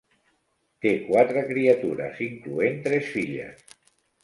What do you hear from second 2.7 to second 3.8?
tres filles.